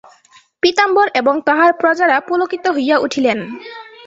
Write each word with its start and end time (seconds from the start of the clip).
পীতাম্বর 0.63 1.07
এবং 1.13 1.35
তাঁহার 1.45 1.71
প্রজারা 1.73 2.17
পুলকিত 2.19 2.65
হইয়া 2.67 2.97
উঠিলেন। 2.97 3.39